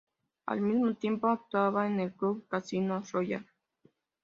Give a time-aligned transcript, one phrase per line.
[0.47, 3.45] Al mismo tiempo, actuaba en el club Casino Royal.